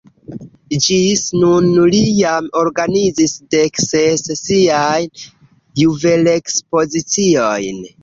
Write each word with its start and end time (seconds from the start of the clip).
Ĝis 0.85 1.21
nun 1.41 1.67
li 1.91 1.99
jam 2.21 2.47
organizis 2.63 3.35
dek 3.57 3.83
ses 3.91 4.27
siajn 4.43 5.25
juvelekspoziciojn. 5.85 7.85